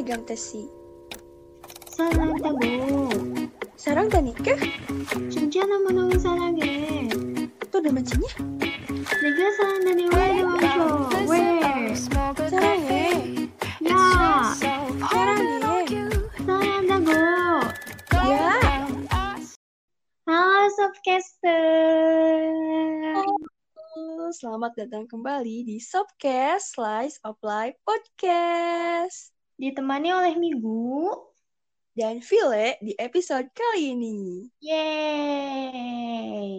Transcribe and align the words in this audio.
사랑해 0.00 0.02
강태씨. 0.02 0.70
사랑한다고. 1.88 2.58
사랑다니까? 3.76 4.56
진짜 5.30 5.66
너무너무 5.66 6.18
사랑해. 6.18 7.06
또 7.70 7.80
내 7.84 7.92
만지냐? 7.92 8.24
내가 9.20 9.50
사랑하니 9.52 10.08
왜 10.16 10.40
도와줘? 10.40 11.28
왜? 11.28 11.94
사랑해. 11.94 13.50
야! 13.90 14.54
사랑해. 15.10 15.60
사랑한다고. 16.40 17.12
야! 18.32 18.56
Halo 20.26 20.72
Softcaster. 20.72 21.52
Halo, 23.12 24.32
Selamat 24.32 24.72
datang 24.72 25.04
kembali 25.04 25.68
di 25.68 25.76
Sobcast 25.84 26.80
Slice 26.80 27.20
of 27.28 27.36
Life 27.44 27.76
Podcast. 27.84 29.36
Ditemani 29.61 30.09
oleh 30.09 30.33
Migu. 30.41 31.05
Dan 31.93 32.17
Vile 32.25 32.81
di 32.81 32.97
episode 32.97 33.45
kali 33.53 33.93
ini. 33.93 34.49
Yeay. 34.57 36.49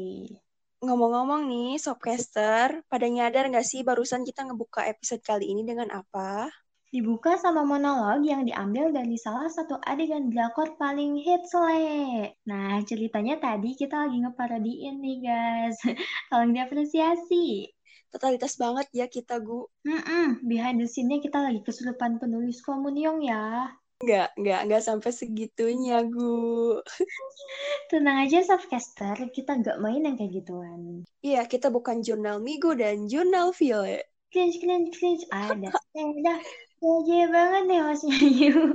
Ngomong-ngomong 0.78 1.50
nih, 1.50 1.82
Sobcaster, 1.82 2.86
pada 2.86 3.06
nyadar 3.10 3.50
nggak 3.50 3.66
sih 3.66 3.82
barusan 3.82 4.22
kita 4.22 4.46
ngebuka 4.46 4.86
episode 4.86 5.18
kali 5.26 5.50
ini 5.50 5.66
dengan 5.66 5.90
apa? 5.90 6.46
Dibuka 6.94 7.34
sama 7.42 7.66
monolog 7.66 8.22
yang 8.22 8.46
diambil 8.46 8.94
dari 8.94 9.18
salah 9.18 9.50
satu 9.50 9.82
adegan 9.82 10.30
drakor 10.30 10.78
paling 10.78 11.18
hits 11.18 11.58
le. 11.58 12.38
Nah, 12.46 12.86
ceritanya 12.86 13.42
tadi 13.42 13.74
kita 13.74 13.98
lagi 13.98 14.22
ngeparodiin 14.22 15.02
nih 15.02 15.18
guys. 15.26 15.74
Tolong 16.30 16.54
diapresiasi. 16.54 17.66
Totalitas 18.12 18.60
banget 18.60 18.86
ya 18.92 19.08
kita, 19.08 19.40
Gu. 19.40 19.64
Mm-mm, 19.88 20.44
behind 20.44 20.76
the 20.76 20.86
scene-nya 20.86 21.24
kita 21.24 21.40
lagi 21.40 21.64
kesurupan 21.64 22.20
penulis 22.20 22.60
komuniong 22.60 23.24
ya. 23.24 23.72
Nggak, 24.04 24.36
nggak, 24.36 24.60
nggak 24.68 24.82
sampai 24.84 25.10
segitunya, 25.16 26.04
Gu. 26.04 26.76
Tenang 27.90 28.28
aja 28.28 28.44
Softcaster, 28.44 29.16
kita 29.32 29.56
nggak 29.64 29.80
main 29.80 30.04
yang 30.04 30.20
kayak 30.20 30.44
gituan. 30.44 31.08
Iya, 31.24 31.48
kita 31.48 31.72
bukan 31.72 32.04
jurnal 32.04 32.36
Migo 32.44 32.76
dan 32.76 33.08
jurnal 33.08 33.56
Vile. 33.56 34.04
Cringe, 34.28 34.60
cringe, 34.60 34.92
cringe. 34.92 35.24
Ada. 35.32 35.72
Udah. 35.96 36.38
Aja 36.82 37.20
banget 37.30 37.62
nih 37.70 37.80
hostnya 37.80 38.18
yuk. 38.42 38.74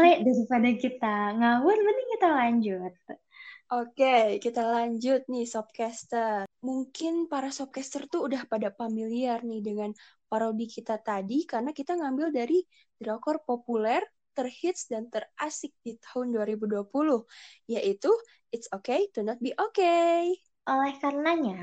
Le, 0.00 0.24
daripada 0.24 0.70
kita 0.72 1.14
ngawur, 1.36 1.76
mending 1.76 2.10
kita 2.16 2.28
lanjut. 2.32 2.92
Oke, 3.70 4.42
kita 4.42 4.66
lanjut 4.66 5.30
nih 5.30 5.46
Sobcaster. 5.46 6.42
Mungkin 6.58 7.30
para 7.30 7.54
Sobcaster 7.54 8.10
tuh 8.10 8.26
udah 8.26 8.42
pada 8.50 8.74
familiar 8.74 9.46
nih 9.46 9.62
dengan 9.62 9.94
parodi 10.26 10.66
kita 10.66 10.98
tadi 10.98 11.46
karena 11.46 11.70
kita 11.70 11.94
ngambil 11.94 12.34
dari 12.34 12.66
drakor 12.98 13.46
populer, 13.46 14.02
terhits, 14.34 14.90
dan 14.90 15.06
terasik 15.06 15.70
di 15.86 15.94
tahun 16.02 16.34
2020, 16.34 17.22
yaitu 17.70 18.10
It's 18.50 18.66
Okay 18.74 19.06
to 19.14 19.22
Not 19.22 19.38
Be 19.38 19.54
Okay. 19.54 20.34
Oleh 20.66 20.94
karenanya, 20.98 21.58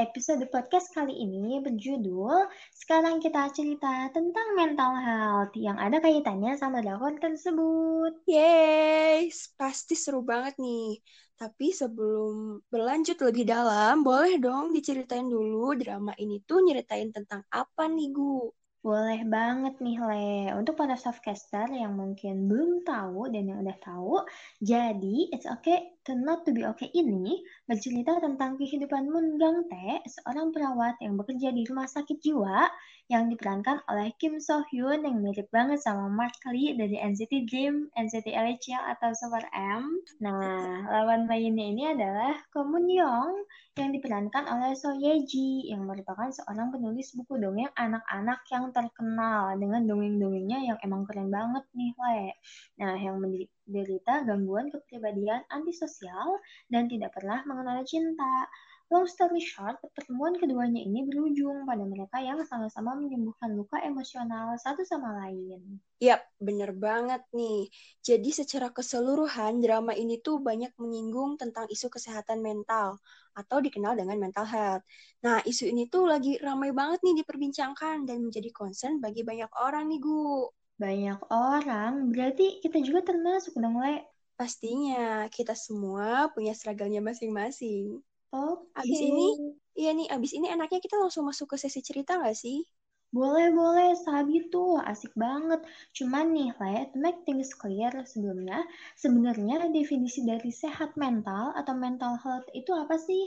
episode 0.00 0.48
podcast 0.48 0.96
kali 0.96 1.12
ini 1.12 1.60
berjudul 1.60 2.48
Sekarang 2.72 3.20
Kita 3.20 3.52
Cerita 3.52 4.08
Tentang 4.16 4.48
Mental 4.56 4.92
Health 4.96 5.52
yang 5.60 5.76
ada 5.76 6.00
kaitannya 6.00 6.56
sama 6.56 6.80
drakor 6.80 7.20
tersebut. 7.20 8.16
Yeay, 8.24 9.28
pasti 9.60 9.92
seru 9.92 10.24
banget 10.24 10.56
nih. 10.56 11.04
Tapi 11.40 11.74
sebelum 11.74 12.62
berlanjut 12.70 13.18
lebih 13.26 13.44
dalam, 13.54 13.94
boleh 14.06 14.38
dong 14.38 14.70
diceritain 14.76 15.26
dulu 15.26 15.74
drama 15.82 16.12
ini 16.22 16.38
tuh 16.46 16.58
nyeritain 16.62 17.10
tentang 17.10 17.42
apa 17.50 17.84
nih, 17.90 18.08
Gu? 18.14 18.38
Boleh 18.84 19.24
banget 19.24 19.80
nih, 19.80 19.96
Le. 19.96 20.52
Untuk 20.60 20.76
para 20.76 20.92
softcaster 20.92 21.72
yang 21.72 21.96
mungkin 21.96 22.44
belum 22.52 22.84
tahu 22.84 23.32
dan 23.32 23.48
yang 23.48 23.64
udah 23.64 23.80
tahu, 23.80 24.20
jadi 24.60 25.32
It's 25.32 25.48
Okay 25.48 25.96
to 26.04 26.12
Not 26.12 26.44
to 26.44 26.52
Be 26.52 26.68
Okay 26.68 26.92
ini 26.92 27.40
bercerita 27.64 28.20
tentang 28.20 28.60
kehidupan 28.60 29.08
Moon 29.08 29.40
Gang 29.40 29.64
Tae, 29.72 30.04
seorang 30.04 30.52
perawat 30.52 31.00
yang 31.00 31.16
bekerja 31.16 31.48
di 31.56 31.64
rumah 31.64 31.88
sakit 31.88 32.20
jiwa 32.20 32.68
yang 33.08 33.32
diperankan 33.32 33.80
oleh 33.88 34.12
Kim 34.20 34.36
So 34.36 34.60
Hyun 34.68 35.04
yang 35.04 35.20
mirip 35.24 35.48
banget 35.48 35.80
sama 35.80 36.12
Mark 36.12 36.36
Lee 36.52 36.76
dari 36.76 37.00
NCT 37.00 37.48
Dream, 37.48 37.88
NCT 37.96 38.36
LHL 38.36 38.84
atau 38.96 39.16
Super 39.16 39.48
M. 39.56 39.96
Nah, 40.20 40.84
lawan 40.92 41.24
mainnya 41.24 41.72
ini 41.72 41.88
adalah 41.88 42.36
Ko 42.52 42.68
Moon 42.68 42.84
Young 42.84 43.48
yang 43.80 43.96
diperankan 43.96 44.44
oleh 44.44 44.76
So 44.76 44.92
Ye 44.92 45.24
Ji 45.24 45.72
yang 45.72 45.88
merupakan 45.88 46.28
seorang 46.28 46.68
penulis 46.68 47.16
buku 47.16 47.40
dongeng 47.40 47.72
anak-anak 47.76 48.44
yang 48.52 48.72
terkenal 48.74 49.54
dengan 49.62 49.86
dongeng-dongengnya 49.86 50.74
yang 50.74 50.78
emang 50.82 51.06
keren 51.06 51.30
banget 51.30 51.64
nih, 51.78 51.92
Le. 51.94 52.20
Nah, 52.82 52.94
yang 52.98 53.16
menderita 53.22 54.26
gangguan 54.26 54.68
kepribadian 54.74 55.46
antisosial 55.48 56.42
dan 56.68 56.90
tidak 56.90 57.14
pernah 57.14 57.40
mengenal 57.46 57.86
cinta. 57.86 58.50
Long 58.92 59.08
story 59.08 59.40
short, 59.40 59.80
pertemuan 59.96 60.36
keduanya 60.36 60.76
ini 60.84 61.08
berujung 61.08 61.64
pada 61.64 61.82
mereka 61.88 62.20
yang 62.20 62.44
sama-sama 62.44 62.92
menyembuhkan 63.00 63.56
luka 63.56 63.80
emosional 63.80 64.54
satu 64.60 64.84
sama 64.84 65.24
lain. 65.24 65.80
Yap, 66.04 66.20
bener 66.36 66.76
banget 66.76 67.24
nih. 67.32 67.72
Jadi 68.04 68.28
secara 68.28 68.68
keseluruhan, 68.68 69.64
drama 69.64 69.96
ini 69.96 70.20
tuh 70.20 70.36
banyak 70.44 70.76
menyinggung 70.76 71.40
tentang 71.40 71.64
isu 71.72 71.88
kesehatan 71.88 72.44
mental 72.44 73.00
atau 73.32 73.58
dikenal 73.64 73.96
dengan 73.96 74.20
mental 74.20 74.44
health. 74.44 74.84
Nah, 75.24 75.40
isu 75.40 75.64
ini 75.64 75.88
tuh 75.88 76.04
lagi 76.04 76.36
ramai 76.36 76.76
banget 76.76 77.00
nih 77.00 77.24
diperbincangkan 77.24 78.04
dan 78.04 78.20
menjadi 78.20 78.52
concern 78.52 79.00
bagi 79.00 79.24
banyak 79.24 79.48
orang 79.64 79.88
nih, 79.88 80.00
Gu. 80.04 80.52
Banyak 80.76 81.20
orang, 81.32 82.12
berarti 82.12 82.60
kita 82.60 82.84
juga 82.84 83.00
termasuk 83.00 83.56
dong, 83.56 83.80
Le. 83.80 84.04
Pastinya, 84.36 85.24
kita 85.32 85.56
semua 85.56 86.28
punya 86.36 86.52
struggle-nya 86.52 87.00
masing-masing. 87.00 88.04
Oke. 88.34 88.82
Abis 88.82 89.00
ini, 89.10 89.28
iya 89.80 89.90
nih, 89.98 90.06
abis 90.14 90.32
ini 90.38 90.46
enaknya 90.54 90.78
kita 90.84 90.96
langsung 91.02 91.24
masuk 91.30 91.46
ke 91.52 91.56
sesi 91.62 91.80
cerita 91.88 92.12
nggak 92.20 92.36
sih? 92.42 92.58
Boleh, 93.18 93.48
boleh. 93.60 93.90
Sabi 94.06 94.36
tuh, 94.52 94.72
asik 94.92 95.12
banget. 95.24 95.60
Cuman 95.96 96.26
nih, 96.36 96.50
Le, 96.60 96.74
to 96.92 96.96
make 97.04 97.20
things 97.26 97.50
clear 97.60 97.92
sebelumnya, 98.12 98.58
sebenarnya 99.02 99.56
definisi 99.78 100.20
dari 100.30 100.50
sehat 100.62 100.90
mental 101.04 101.44
atau 101.60 101.72
mental 101.84 102.12
health 102.22 102.48
itu 102.60 102.70
apa 102.82 102.96
sih? 103.06 103.24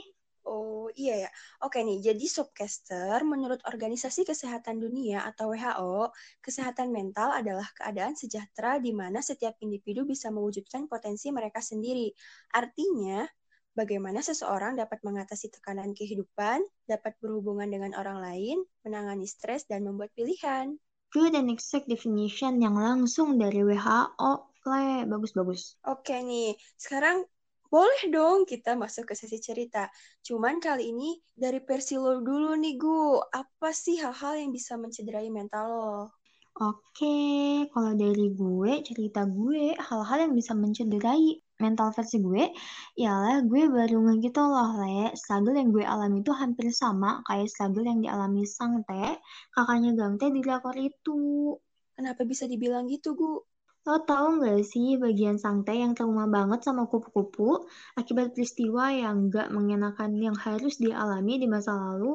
Oh 0.48 0.88
iya 0.96 1.14
ya, 1.28 1.30
oke 1.64 1.78
nih. 1.88 1.98
Jadi 2.06 2.24
Subcaster, 2.36 3.20
menurut 3.32 3.60
Organisasi 3.70 4.20
Kesehatan 4.30 4.76
Dunia 4.84 5.18
atau 5.28 5.52
WHO, 5.52 6.08
kesehatan 6.40 6.88
mental 6.98 7.28
adalah 7.40 7.68
keadaan 7.76 8.14
sejahtera 8.16 8.72
di 8.80 8.92
mana 8.96 9.20
setiap 9.20 9.54
individu 9.60 10.08
bisa 10.08 10.32
mewujudkan 10.32 10.88
potensi 10.88 11.28
mereka 11.38 11.60
sendiri. 11.60 12.08
Artinya, 12.56 13.28
bagaimana 13.78 14.18
seseorang 14.18 14.74
dapat 14.74 14.98
mengatasi 15.06 15.54
tekanan 15.54 15.94
kehidupan, 15.94 16.66
dapat 16.90 17.14
berhubungan 17.22 17.70
dengan 17.70 17.94
orang 17.94 18.18
lain, 18.18 18.66
menangani 18.82 19.30
stres, 19.30 19.70
dan 19.70 19.86
membuat 19.86 20.10
pilihan. 20.18 20.74
Good 21.14 21.38
and 21.38 21.54
exact 21.54 21.86
definition 21.86 22.58
yang 22.58 22.74
langsung 22.74 23.38
dari 23.38 23.62
WHO. 23.62 24.50
Le, 24.66 25.06
bagus-bagus. 25.06 25.78
Oke 25.86 26.18
nih, 26.18 26.58
sekarang 26.76 27.22
boleh 27.70 28.02
dong 28.12 28.44
kita 28.44 28.74
masuk 28.74 29.08
ke 29.08 29.14
sesi 29.14 29.38
cerita. 29.38 29.88
Cuman 30.26 30.58
kali 30.58 30.90
ini 30.90 31.16
dari 31.32 31.62
versi 31.62 31.94
lo 31.96 32.20
dulu 32.20 32.58
nih, 32.58 32.74
Gu. 32.76 33.24
Apa 33.30 33.70
sih 33.70 34.02
hal-hal 34.02 34.42
yang 34.42 34.50
bisa 34.52 34.74
mencederai 34.74 35.30
mental 35.30 35.66
lo? 35.70 35.96
Oke, 36.58 37.16
kalau 37.70 37.94
dari 37.94 38.34
gue, 38.34 38.82
cerita 38.82 39.22
gue, 39.22 39.78
hal-hal 39.78 40.26
yang 40.26 40.34
bisa 40.34 40.58
mencederai 40.58 41.38
mental 41.62 41.88
versi 41.96 42.16
gue, 42.22 42.44
ialah 43.02 43.42
gue 43.50 43.62
baru 43.66 43.98
gitu 44.24 44.40
loh, 44.40 44.70
Le. 44.80 45.12
Struggle 45.20 45.56
yang 45.60 45.70
gue 45.74 45.84
alami 45.84 46.22
itu 46.24 46.32
hampir 46.34 46.66
sama 46.74 47.20
kayak 47.26 47.50
struggle 47.52 47.86
yang 47.90 48.00
dialami 48.04 48.42
Sang 48.46 48.82
Tae, 48.86 49.18
kakaknya 49.54 49.90
Gang 49.98 50.14
Tae 50.18 50.30
di 50.30 50.40
drakor 50.46 50.76
itu. 50.78 51.54
Kenapa 51.98 52.22
bisa 52.22 52.44
dibilang 52.46 52.86
gitu, 52.86 53.18
Gu? 53.18 53.32
Lo 53.86 53.96
tau 54.04 54.26
gak 54.42 54.60
sih 54.72 54.88
bagian 55.04 55.36
Sang 55.42 55.58
Tae 55.66 55.78
yang 55.84 55.92
trauma 55.96 56.24
banget 56.36 56.60
sama 56.66 56.82
kupu-kupu 56.90 57.66
akibat 58.00 58.26
peristiwa 58.34 58.84
yang 59.02 59.16
gak 59.34 59.48
mengenakan 59.56 60.10
yang 60.26 60.36
harus 60.36 60.74
dialami 60.84 61.34
di 61.42 61.46
masa 61.54 61.72
lalu? 61.74 62.12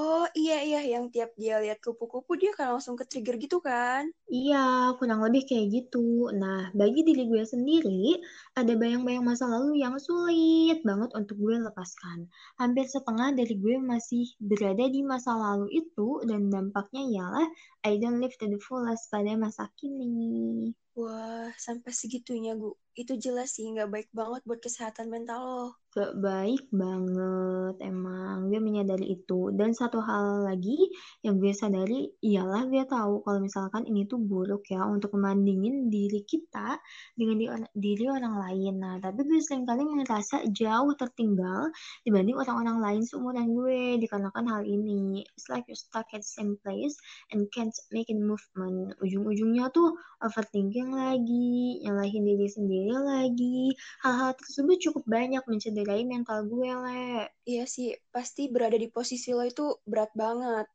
Oh 0.00 0.24
iya 0.42 0.56
iya, 0.68 0.80
yang 0.92 1.04
tiap 1.14 1.30
dia 1.40 1.54
lihat 1.64 1.78
kupu-kupu 1.84 2.32
dia 2.40 2.52
kan 2.58 2.66
langsung 2.76 2.96
ke 3.00 3.04
trigger 3.10 3.36
gitu 3.44 3.58
kan? 3.68 4.02
Iya, 4.28 4.92
kurang 5.00 5.24
lebih 5.24 5.42
kayak 5.48 5.66
gitu. 5.76 6.28
Nah, 6.36 6.68
bagi 6.76 7.00
diri 7.08 7.24
gue 7.32 7.42
sendiri, 7.48 8.20
ada 8.60 8.72
bayang-bayang 8.76 9.24
masa 9.24 9.48
lalu 9.48 9.80
yang 9.80 9.96
sulit 9.96 10.84
banget 10.84 11.10
untuk 11.16 11.36
gue 11.40 11.56
lepaskan. 11.56 12.28
Hampir 12.60 12.84
setengah 12.84 13.32
dari 13.32 13.54
gue 13.56 13.80
masih 13.80 14.28
berada 14.36 14.84
di 14.92 15.00
masa 15.00 15.32
lalu 15.32 15.66
itu, 15.80 16.20
dan 16.28 16.52
dampaknya 16.52 17.02
ialah 17.08 17.46
I 17.88 17.96
don't 17.96 18.20
live 18.20 18.36
to 18.36 18.52
the 18.52 18.60
fullest 18.60 19.08
pada 19.08 19.32
masa 19.32 19.72
kini. 19.80 20.76
Wah, 20.98 21.48
sampai 21.56 21.94
segitunya, 21.94 22.52
Gu. 22.58 22.74
Itu 22.98 23.14
jelas 23.16 23.54
sih 23.54 23.70
nggak 23.70 23.88
baik 23.94 24.08
banget 24.10 24.42
buat 24.42 24.58
kesehatan 24.58 25.06
mental 25.14 25.40
lo. 25.46 25.66
Gak 25.94 26.18
baik 26.18 26.66
banget, 26.74 27.74
emang 27.86 28.50
gue 28.50 28.58
menyadari 28.58 29.14
itu. 29.14 29.54
Dan 29.54 29.78
satu 29.78 30.02
hal 30.02 30.42
lagi 30.42 30.74
yang 31.22 31.38
gue 31.38 31.54
sadari 31.54 32.10
ialah 32.18 32.66
gue 32.66 32.82
tahu 32.82 33.22
kalau 33.22 33.38
misalkan 33.38 33.86
ini 33.86 34.10
tuh 34.10 34.17
buruk 34.26 34.66
ya 34.72 34.82
untuk 34.88 35.14
membandingin 35.14 35.92
diri 35.92 36.24
kita 36.26 36.80
dengan 37.14 37.36
di, 37.38 37.46
diri 37.76 38.10
orang 38.10 38.34
lain. 38.40 38.74
Nah, 38.80 38.94
tapi 38.98 39.22
gue 39.22 39.38
sering 39.38 39.68
kali 39.68 39.84
merasa 39.84 40.42
jauh 40.50 40.92
tertinggal 40.96 41.70
dibanding 42.02 42.34
orang-orang 42.34 42.78
lain 42.80 43.02
seumuran 43.04 43.52
gue 43.52 44.00
dikarenakan 44.02 44.44
hal 44.48 44.62
ini. 44.64 45.22
It's 45.36 45.46
like 45.52 45.68
you're 45.68 45.78
stuck 45.78 46.08
at 46.16 46.24
the 46.24 46.30
same 46.30 46.56
place 46.64 46.96
and 47.30 47.46
can't 47.52 47.74
make 47.92 48.08
a 48.08 48.16
movement. 48.16 48.96
Ujung-ujungnya 49.04 49.68
tuh 49.70 49.94
overthinking 50.24 50.90
lagi, 50.90 51.84
nyalahin 51.84 52.24
diri 52.24 52.48
sendiri 52.48 52.94
lagi. 52.96 53.76
Hal-hal 54.02 54.34
tersebut 54.34 54.80
cukup 54.90 55.04
banyak 55.04 55.42
mencederai 55.44 56.02
mental 56.08 56.48
gue, 56.48 56.70
Le. 56.72 57.30
Iya 57.44 57.64
sih, 57.68 57.94
pasti 58.08 58.48
berada 58.48 58.74
di 58.74 58.88
posisi 58.88 59.30
lo 59.36 59.44
itu 59.44 59.78
berat 59.84 60.10
banget. 60.16 60.66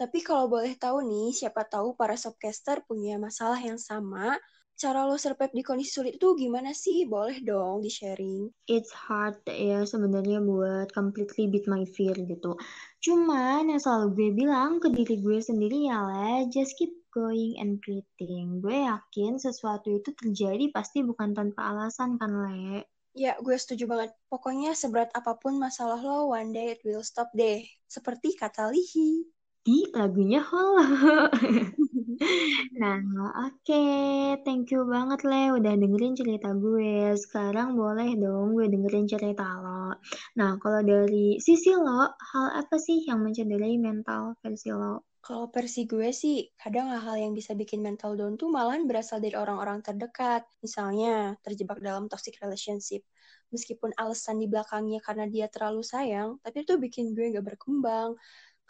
Tapi 0.00 0.18
kalau 0.24 0.50
boleh 0.50 0.74
tahu 0.74 1.04
nih, 1.04 1.30
siapa 1.30 1.62
tahu 1.68 1.94
para 1.94 2.18
subcaster 2.18 2.82
punya 2.88 3.20
masalah 3.20 3.60
yang 3.60 3.78
sama, 3.78 4.34
cara 4.74 5.06
lo 5.06 5.14
survive 5.14 5.54
di 5.54 5.62
kondisi 5.62 5.94
sulit 5.94 6.18
itu 6.18 6.34
gimana 6.34 6.74
sih? 6.74 7.06
Boleh 7.06 7.38
dong 7.44 7.84
di-sharing. 7.84 8.50
It's 8.66 8.90
hard 8.90 9.38
ya 9.46 9.86
sebenarnya 9.86 10.42
buat 10.42 10.90
completely 10.90 11.46
beat 11.46 11.70
my 11.70 11.86
fear 11.86 12.18
gitu. 12.18 12.58
Cuman 12.98 13.70
yang 13.70 13.78
selalu 13.78 14.06
gue 14.18 14.28
bilang 14.34 14.82
ke 14.82 14.90
diri 14.90 15.22
gue 15.22 15.38
sendiri 15.38 15.86
ya, 15.86 16.02
Le, 16.02 16.50
just 16.50 16.74
keep 16.74 16.90
going 17.14 17.60
and 17.62 17.78
breathing. 17.78 18.58
Gue 18.58 18.82
yakin 18.82 19.38
sesuatu 19.38 19.92
itu 19.92 20.10
terjadi 20.18 20.72
pasti 20.74 21.06
bukan 21.06 21.30
tanpa 21.30 21.70
alasan 21.74 22.18
kan, 22.18 22.32
Le? 22.32 22.88
Ya, 23.12 23.36
gue 23.38 23.54
setuju 23.54 23.84
banget. 23.86 24.16
Pokoknya 24.32 24.72
seberat 24.72 25.12
apa 25.12 25.36
pun 25.36 25.60
masalah 25.60 26.00
lo, 26.00 26.32
one 26.32 26.50
day 26.50 26.74
it 26.74 26.80
will 26.82 27.04
stop 27.04 27.28
deh. 27.36 27.60
Seperti 27.84 28.34
kata 28.34 28.72
Lihi 28.72 29.28
di 29.62 29.86
lagunya 29.94 30.42
Holo. 30.42 31.30
nah, 32.82 32.98
oke. 33.46 33.62
Okay. 33.62 34.34
Thank 34.42 34.74
you 34.74 34.82
banget, 34.90 35.22
Le. 35.22 35.54
Udah 35.54 35.78
dengerin 35.78 36.18
cerita 36.18 36.50
gue. 36.50 37.14
Sekarang 37.14 37.78
boleh 37.78 38.18
dong 38.18 38.58
gue 38.58 38.66
dengerin 38.66 39.06
cerita 39.06 39.46
lo. 39.62 39.94
Nah, 40.34 40.58
kalau 40.58 40.82
dari 40.82 41.38
sisi 41.38 41.70
lo, 41.78 42.10
hal 42.10 42.46
apa 42.58 42.74
sih 42.74 43.06
yang 43.06 43.22
mencederai 43.22 43.78
mental 43.78 44.34
versi 44.42 44.74
lo? 44.74 45.06
Kalau 45.22 45.46
versi 45.54 45.86
gue 45.86 46.10
sih, 46.10 46.42
kadang 46.58 46.90
hal-hal 46.90 47.30
yang 47.30 47.32
bisa 47.38 47.54
bikin 47.54 47.78
mental 47.78 48.18
down 48.18 48.34
tuh 48.34 48.50
malahan 48.50 48.90
berasal 48.90 49.22
dari 49.22 49.38
orang-orang 49.38 49.78
terdekat. 49.78 50.42
Misalnya, 50.58 51.38
terjebak 51.46 51.78
dalam 51.78 52.10
toxic 52.10 52.34
relationship. 52.42 53.06
Meskipun 53.54 53.94
alasan 53.94 54.42
di 54.42 54.50
belakangnya 54.50 54.98
karena 54.98 55.30
dia 55.30 55.46
terlalu 55.46 55.86
sayang, 55.86 56.42
tapi 56.42 56.66
itu 56.66 56.74
bikin 56.74 57.14
gue 57.14 57.30
gak 57.38 57.46
berkembang 57.54 58.18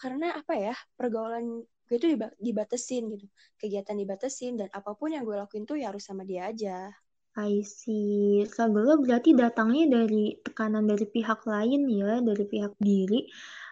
karena 0.02 0.34
apa 0.34 0.58
ya 0.58 0.74
pergaulan 0.98 1.62
gue 1.86 1.96
tuh 2.02 2.10
dibatasin 2.42 3.06
gitu 3.14 3.26
kegiatan 3.54 3.94
dibatasin 3.94 4.58
dan 4.58 4.68
apa 4.74 4.98
pun 4.98 5.14
yang 5.14 5.22
gue 5.22 5.38
lakuin 5.38 5.62
tuh 5.62 5.78
ya 5.78 5.94
harus 5.94 6.02
sama 6.02 6.26
dia 6.26 6.50
aja 6.50 6.90
I 7.32 7.64
see. 7.64 8.44
Struggle 8.44 9.00
berarti 9.00 9.32
datangnya 9.32 10.04
dari 10.04 10.36
tekanan 10.44 10.84
dari 10.84 11.08
pihak 11.08 11.48
lain 11.48 11.88
ya, 11.88 12.20
dari 12.20 12.44
pihak 12.44 12.76
diri 12.76 13.24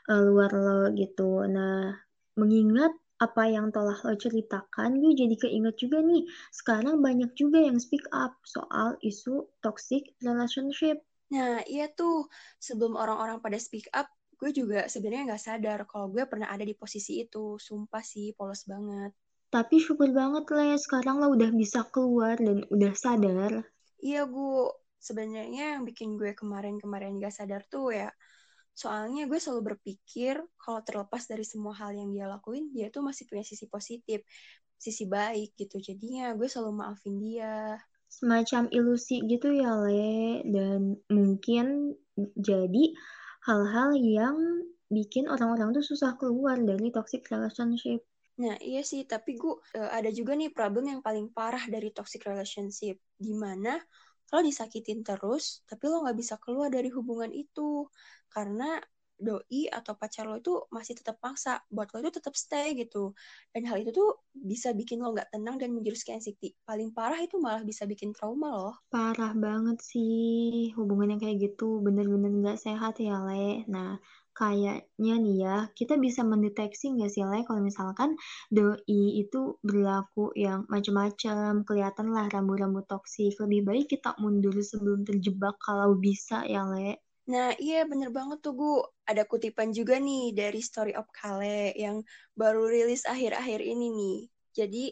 uh, 0.08 0.22
luar 0.24 0.48
lo 0.56 0.82
gitu. 0.96 1.44
Nah, 1.44 1.92
mengingat 2.40 2.96
apa 3.20 3.52
yang 3.52 3.68
telah 3.68 4.00
lo 4.00 4.16
ceritakan, 4.16 4.96
gue 4.96 5.12
jadi 5.12 5.36
keinget 5.36 5.76
juga 5.76 6.00
nih, 6.00 6.24
sekarang 6.56 7.04
banyak 7.04 7.36
juga 7.36 7.60
yang 7.60 7.76
speak 7.76 8.08
up 8.16 8.40
soal 8.48 8.96
isu 9.04 9.44
toxic 9.60 10.08
relationship. 10.24 11.04
Nah, 11.28 11.60
iya 11.68 11.92
tuh, 11.92 12.32
sebelum 12.56 12.96
orang-orang 12.96 13.44
pada 13.44 13.60
speak 13.60 13.92
up, 13.92 14.08
gue 14.40 14.50
juga 14.56 14.88
sebenarnya 14.88 15.36
nggak 15.36 15.44
sadar 15.44 15.78
kalau 15.84 16.08
gue 16.08 16.24
pernah 16.24 16.48
ada 16.48 16.64
di 16.64 16.72
posisi 16.72 17.20
itu. 17.20 17.60
Sumpah 17.60 18.00
sih 18.00 18.32
polos 18.32 18.64
banget. 18.64 19.12
Tapi 19.52 19.76
syukur 19.82 20.08
banget 20.16 20.48
lah 20.48 20.80
sekarang 20.80 21.20
lo 21.20 21.36
udah 21.36 21.50
bisa 21.52 21.84
keluar 21.92 22.40
dan 22.40 22.64
udah 22.72 22.92
sadar. 22.96 23.52
Iya 24.00 24.24
gue 24.24 24.72
sebenarnya 24.96 25.76
yang 25.76 25.84
bikin 25.84 26.16
gue 26.16 26.32
kemarin-kemarin 26.32 27.20
gak 27.20 27.32
sadar 27.32 27.64
tuh 27.68 27.92
ya 27.92 28.08
soalnya 28.70 29.28
gue 29.28 29.36
selalu 29.36 29.76
berpikir 29.76 30.40
kalau 30.56 30.80
terlepas 30.80 31.24
dari 31.28 31.44
semua 31.44 31.76
hal 31.76 31.92
yang 31.92 32.12
dia 32.16 32.24
lakuin 32.30 32.72
dia 32.72 32.88
tuh 32.88 33.04
masih 33.04 33.28
punya 33.28 33.44
sisi 33.44 33.68
positif 33.68 34.24
sisi 34.80 35.04
baik 35.04 35.52
gitu. 35.60 35.76
Jadinya 35.76 36.32
gue 36.32 36.48
selalu 36.48 36.72
maafin 36.80 37.20
dia. 37.20 37.76
Semacam 38.08 38.72
ilusi 38.72 39.20
gitu 39.28 39.52
ya 39.52 39.76
le. 39.76 40.40
Dan 40.48 40.96
mungkin 41.12 41.94
jadi 42.16 42.96
hal-hal 43.50 43.98
yang 43.98 44.38
bikin 44.86 45.26
orang-orang 45.26 45.74
tuh 45.74 45.82
susah 45.82 46.14
keluar 46.14 46.54
dari 46.62 46.94
toxic 46.94 47.26
relationship. 47.34 47.98
Nah, 48.38 48.54
iya 48.62 48.86
sih, 48.86 49.02
tapi 49.10 49.34
gue 49.34 49.58
uh, 49.74 49.90
ada 49.90 50.14
juga 50.14 50.38
nih 50.38 50.54
problem 50.54 50.86
yang 50.86 51.02
paling 51.02 51.34
parah 51.34 51.66
dari 51.66 51.90
toxic 51.90 52.22
relationship, 52.30 53.02
di 53.18 53.34
mana 53.34 53.74
lo 54.30 54.38
disakitin 54.38 55.02
terus, 55.02 55.66
tapi 55.66 55.90
lo 55.90 56.06
nggak 56.06 56.14
bisa 56.14 56.38
keluar 56.38 56.70
dari 56.70 56.94
hubungan 56.94 57.34
itu 57.34 57.90
karena 58.30 58.78
doi 59.20 59.68
atau 59.68 59.92
pacar 59.94 60.24
lo 60.24 60.40
itu 60.40 60.56
masih 60.72 60.96
tetap 60.96 61.20
paksa 61.20 61.60
buat 61.68 61.92
lo 61.92 62.00
itu 62.00 62.10
tetap 62.16 62.34
stay 62.34 62.72
gitu. 62.74 63.12
Dan 63.52 63.68
hal 63.68 63.84
itu 63.84 63.92
tuh 63.92 64.24
bisa 64.32 64.72
bikin 64.72 65.04
lo 65.04 65.12
nggak 65.12 65.30
tenang 65.36 65.60
dan 65.60 65.76
menjurus 65.76 66.02
ke 66.02 66.16
anxiety 66.16 66.56
paling 66.64 66.90
parah 66.96 67.20
itu 67.20 67.36
malah 67.36 67.60
bisa 67.62 67.84
bikin 67.84 68.16
trauma 68.16 68.50
loh. 68.50 68.74
Parah 68.88 69.36
banget 69.36 69.78
sih. 69.84 70.72
Hubungan 70.74 71.14
yang 71.14 71.20
kayak 71.20 71.52
gitu 71.52 71.84
bener-bener 71.84 72.32
nggak 72.40 72.58
sehat 72.58 72.98
ya 72.98 73.20
le. 73.20 73.68
Nah 73.68 74.00
kayaknya 74.30 75.14
nih 75.20 75.36
ya 75.44 75.56
kita 75.76 76.00
bisa 76.00 76.24
mendeteksi 76.24 76.96
nggak 76.96 77.12
sih 77.12 77.26
le 77.28 77.44
kalau 77.44 77.60
misalkan 77.60 78.16
doi 78.48 79.20
itu 79.20 79.60
berlaku 79.60 80.32
yang 80.38 80.64
macam-macam 80.72 81.66
kelihatan 81.68 82.06
lah 82.14 82.26
rambu-rambu 82.32 82.80
toksik. 82.88 83.36
Lebih 83.36 83.60
baik 83.68 83.86
kita 83.92 84.16
mundur 84.16 84.56
sebelum 84.64 85.04
terjebak 85.04 85.60
kalau 85.60 85.92
bisa 86.00 86.46
ya 86.48 86.64
le 86.64 87.09
Nah, 87.30 87.54
iya 87.62 87.86
bener 87.86 88.10
banget 88.10 88.42
tuh, 88.42 88.54
Gu. 88.58 88.74
Ada 89.06 89.22
kutipan 89.22 89.70
juga 89.70 90.02
nih 90.02 90.34
dari 90.34 90.58
Story 90.58 90.98
of 90.98 91.06
Kale 91.14 91.70
yang 91.78 92.02
baru 92.34 92.66
rilis 92.66 93.06
akhir-akhir 93.06 93.62
ini 93.62 93.86
nih. 93.94 94.18
Jadi, 94.50 94.84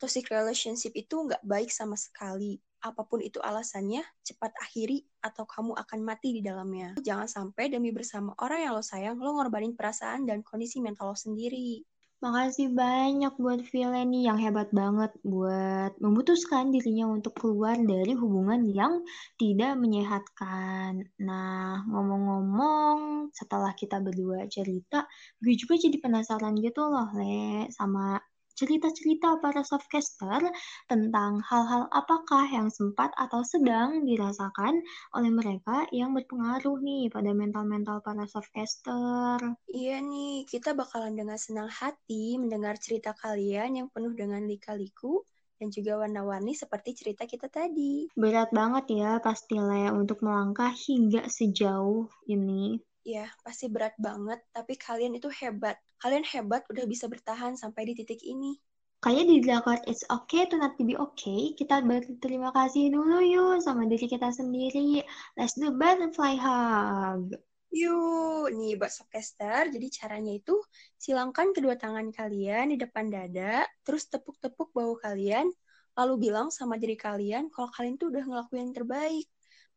toxic 0.00 0.32
relationship 0.32 0.96
itu 0.96 1.14
nggak 1.28 1.44
baik 1.44 1.68
sama 1.68 2.00
sekali. 2.00 2.56
Apa 2.80 3.04
pun 3.04 3.20
itu 3.20 3.38
alasannya, 3.44 4.00
cepat 4.24 4.56
akhiri 4.64 5.04
atau 5.20 5.44
kamu 5.44 5.76
akan 5.76 6.00
mati 6.00 6.32
di 6.32 6.42
dalamnya. 6.42 6.96
Jangan 6.96 7.28
sampai 7.28 7.68
demi 7.68 7.92
bersama 7.92 8.32
orang 8.40 8.64
yang 8.64 8.72
lo 8.72 8.82
sayang, 8.82 9.20
lo 9.20 9.36
ngorbanin 9.36 9.76
perasaan 9.76 10.24
dan 10.24 10.40
kondisi 10.40 10.80
mental 10.80 11.12
lo 11.12 11.16
sendiri. 11.16 11.84
Makasih 12.22 12.70
banyak 12.70 13.34
buat 13.34 13.66
Vileni 13.66 14.30
yang 14.30 14.38
hebat 14.38 14.70
banget 14.70 15.10
buat 15.26 15.98
memutuskan 15.98 16.70
dirinya 16.70 17.10
untuk 17.10 17.34
keluar 17.34 17.74
dari 17.74 18.14
hubungan 18.14 18.62
yang 18.70 19.02
tidak 19.42 19.74
menyehatkan. 19.74 21.02
Nah, 21.18 21.82
ngomong-ngomong, 21.90 23.26
setelah 23.34 23.74
kita 23.74 23.98
berdua 23.98 24.46
cerita, 24.46 25.02
gue 25.42 25.58
juga 25.58 25.74
jadi 25.74 25.98
penasaran 25.98 26.54
gitu 26.62 26.86
loh, 26.86 27.10
Le, 27.18 27.66
sama 27.74 28.22
cerita-cerita 28.62 29.42
para 29.42 29.66
softcaster 29.66 30.38
tentang 30.86 31.42
hal-hal 31.42 31.90
apakah 31.90 32.46
yang 32.46 32.70
sempat 32.70 33.10
atau 33.18 33.42
sedang 33.42 34.06
dirasakan 34.06 34.78
oleh 35.18 35.30
mereka 35.34 35.90
yang 35.90 36.14
berpengaruh 36.14 36.78
nih 36.78 37.10
pada 37.10 37.34
mental-mental 37.34 37.98
para 38.06 38.22
softcaster. 38.30 39.58
Iya 39.74 39.98
nih, 39.98 40.46
kita 40.46 40.78
bakalan 40.78 41.18
dengan 41.18 41.34
senang 41.34 41.66
hati 41.66 42.38
mendengar 42.38 42.78
cerita 42.78 43.10
kalian 43.18 43.82
yang 43.82 43.88
penuh 43.90 44.14
dengan 44.14 44.46
lika-liku 44.46 45.26
dan 45.58 45.74
juga 45.74 45.98
warna-warni 45.98 46.54
seperti 46.54 46.94
cerita 46.94 47.26
kita 47.26 47.50
tadi. 47.50 48.06
Berat 48.14 48.54
banget 48.54 49.02
ya 49.02 49.18
pasti 49.18 49.58
ya 49.58 49.90
untuk 49.90 50.22
melangkah 50.22 50.70
hingga 50.70 51.26
sejauh 51.26 52.06
ini. 52.30 52.78
Ya, 53.02 53.26
pasti 53.42 53.66
berat 53.66 53.98
banget, 53.98 54.38
tapi 54.54 54.78
kalian 54.78 55.18
itu 55.18 55.26
hebat. 55.42 55.74
Kalian 55.98 56.22
hebat 56.22 56.62
udah 56.70 56.86
bisa 56.86 57.10
bertahan 57.10 57.58
sampai 57.58 57.90
di 57.90 57.98
titik 57.98 58.22
ini. 58.22 58.54
Kayak 59.02 59.26
di 59.26 59.36
drakor 59.42 59.82
It's 59.90 60.06
Okay 60.06 60.46
to 60.46 60.54
Not 60.62 60.78
To 60.78 60.86
Be 60.86 60.94
Okay, 60.94 61.58
kita 61.58 61.82
berterima 61.82 62.54
kasih 62.54 62.94
dulu 62.94 63.18
yuk 63.18 63.58
sama 63.58 63.90
diri 63.90 64.06
kita 64.06 64.30
sendiri. 64.30 65.02
Let's 65.34 65.58
do 65.58 65.74
butterfly 65.74 66.38
hug. 66.38 67.34
Yuk, 67.74 68.54
nih 68.54 68.78
buat 68.78 68.94
Softcaster, 68.94 69.72
jadi 69.74 69.86
caranya 69.90 70.38
itu 70.38 70.54
silangkan 71.00 71.50
kedua 71.50 71.74
tangan 71.74 72.14
kalian 72.14 72.70
di 72.70 72.78
depan 72.78 73.10
dada, 73.10 73.66
terus 73.82 74.06
tepuk-tepuk 74.06 74.70
bahu 74.70 74.94
kalian, 75.02 75.50
lalu 75.98 76.28
bilang 76.28 76.54
sama 76.54 76.78
diri 76.78 76.94
kalian 76.94 77.50
kalau 77.50 77.72
kalian 77.72 77.96
tuh 77.96 78.12
udah 78.12 78.22
ngelakuin 78.28 78.70
yang 78.70 78.74
terbaik. 78.76 79.26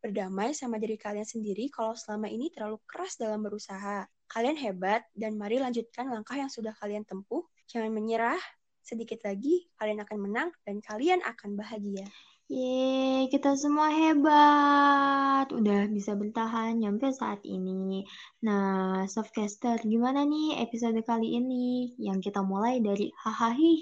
Berdamai 0.06 0.54
sama 0.54 0.78
diri 0.78 1.02
kalian 1.02 1.26
sendiri 1.26 1.66
kalau 1.74 1.98
selama 1.98 2.30
ini 2.30 2.54
terlalu 2.54 2.78
keras 2.86 3.18
dalam 3.18 3.42
berusaha. 3.42 4.06
Kalian 4.30 4.54
hebat 4.54 5.02
dan 5.18 5.34
mari 5.34 5.58
lanjutkan 5.58 6.14
langkah 6.14 6.38
yang 6.38 6.54
sudah 6.54 6.78
kalian 6.78 7.02
tempuh. 7.10 7.42
Jangan 7.66 7.90
menyerah, 7.90 8.38
Sedikit 8.86 9.26
lagi, 9.26 9.66
kalian 9.82 10.06
akan 10.06 10.18
menang 10.22 10.50
dan 10.62 10.78
kalian 10.78 11.18
akan 11.26 11.58
bahagia. 11.58 12.06
Yeay, 12.46 13.26
kita 13.34 13.58
semua 13.58 13.90
hebat. 13.90 15.50
Udah 15.50 15.90
bisa 15.90 16.14
bertahan 16.14 16.78
nyampe 16.78 17.10
saat 17.10 17.42
ini. 17.42 18.06
Nah, 18.46 19.10
Softcaster, 19.10 19.82
gimana 19.82 20.22
nih 20.30 20.62
episode 20.62 21.02
kali 21.02 21.42
ini? 21.42 21.98
Yang 21.98 22.30
kita 22.30 22.46
mulai 22.46 22.78
dari 22.78 23.10
hahaha 23.26 23.74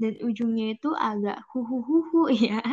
dan 0.00 0.12
ujungnya 0.24 0.72
itu 0.72 0.96
agak 0.96 1.44
huhuhuhu 1.52 2.32
ya. 2.48 2.64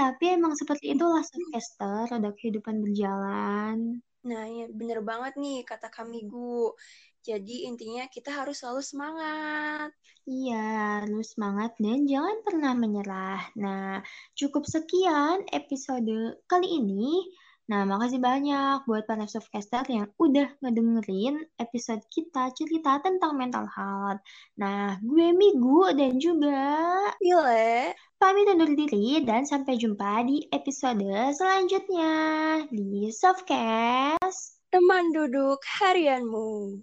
Tapi 0.00 0.32
emang 0.32 0.56
seperti 0.56 0.96
itulah 0.96 1.20
Softcaster, 1.20 2.08
ada 2.08 2.32
kehidupan 2.32 2.80
berjalan. 2.80 4.00
Nah, 4.24 4.44
ya 4.48 4.64
bener 4.72 5.04
banget 5.04 5.36
nih 5.36 5.60
kata 5.60 5.92
kami 5.92 6.24
Gu. 6.24 6.72
Jadi 7.20 7.68
intinya 7.68 8.08
kita 8.08 8.32
harus 8.32 8.64
selalu 8.64 8.80
semangat. 8.80 9.92
Iya, 10.24 11.04
harus 11.04 11.36
semangat 11.36 11.76
dan 11.76 12.08
jangan 12.08 12.40
pernah 12.40 12.72
menyerah. 12.72 13.52
Nah, 13.60 14.00
cukup 14.32 14.64
sekian 14.64 15.44
episode 15.52 16.40
kali 16.48 16.80
ini. 16.80 17.20
Nah, 17.70 17.86
makasih 17.86 18.18
banyak 18.18 18.82
buat 18.82 19.06
para 19.06 19.30
softcaster 19.30 19.86
yang 19.86 20.10
udah 20.18 20.58
ngedengerin 20.58 21.38
episode 21.54 22.02
kita 22.10 22.50
cerita 22.58 22.98
tentang 22.98 23.38
mental 23.38 23.62
health. 23.70 24.18
Nah, 24.58 24.98
gue 24.98 25.30
Migu 25.30 25.94
dan 25.94 26.18
juga 26.18 26.66
Ile 27.22 27.94
pamit 28.18 28.50
undur 28.50 28.74
diri 28.74 29.22
dan 29.22 29.46
sampai 29.46 29.78
jumpa 29.78 30.26
di 30.26 30.50
episode 30.50 31.06
selanjutnya 31.30 32.12
di 32.74 33.06
Softcast. 33.14 34.58
Teman 34.74 35.14
duduk 35.14 35.62
harianmu. 35.62 36.82